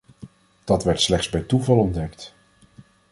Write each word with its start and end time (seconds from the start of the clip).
Dat 0.63 0.83
werd 0.83 1.01
slechts 1.01 1.29
bij 1.29 1.41
toeval 1.41 1.77
ontdekt. 1.77 2.33